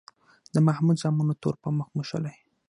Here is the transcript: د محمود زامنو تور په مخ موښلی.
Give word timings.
د 0.53 0.55
محمود 0.67 0.97
زامنو 1.03 1.33
تور 1.41 1.55
په 1.63 1.69
مخ 1.77 1.87
موښلی. 1.95 2.35